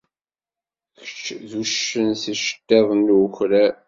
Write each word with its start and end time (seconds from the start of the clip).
Kečč 0.97 1.23
d 1.49 1.51
uccen 1.61 2.09
s 2.21 2.23
yiceṭṭiḍen 2.31 2.99
n 3.11 3.15
ukrar. 3.23 3.71